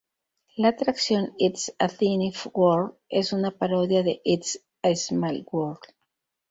La 0.57 0.69
atracción 0.69 1.31
"It's 1.37 1.71
a 1.77 1.87
Tiny 1.87 2.33
World" 2.55 2.95
es 3.07 3.33
una 3.33 3.51
parodia 3.51 4.01
de 4.01 4.19
"It's 4.23 4.59
a 4.81 4.95
Small 4.95 5.45
World". 5.51 5.93